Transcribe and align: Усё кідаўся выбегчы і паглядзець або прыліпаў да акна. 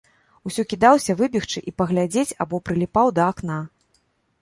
Усё 0.49 0.63
кідаўся 0.71 1.15
выбегчы 1.19 1.63
і 1.73 1.75
паглядзець 1.83 2.37
або 2.47 2.63
прыліпаў 2.71 3.17
да 3.19 3.31
акна. 3.35 3.63